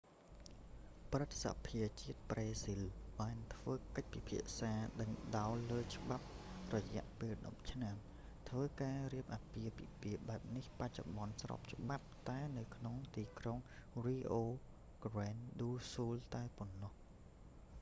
[1.11, 2.81] ព្រឹទ្ធសភាជាតិប្រេស៊ីល
[3.19, 6.25] បានធ្វើកិច្ចពិភាក្សាដេញដោលលើច្បាប់
[6.75, 7.95] រយៈពេល 10 ឆ្នាំ
[8.51, 13.57] ហើយការរៀបអាពាហ៍ពិពាហ៍បែបនេះ បច្ចុប្បន្នស្របច្បាប់តែនៅក្នុងទីក្រុង
[14.05, 14.33] rio
[15.05, 16.93] grande do sul តែប៉ុណ្ណោះ